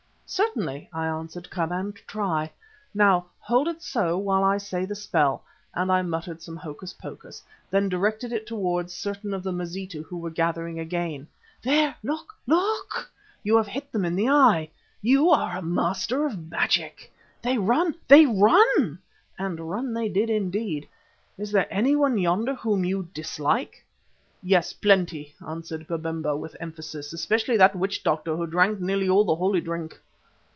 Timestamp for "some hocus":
6.41-6.93